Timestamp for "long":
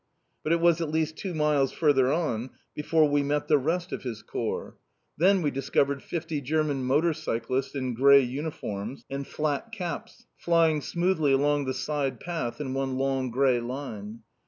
12.97-13.29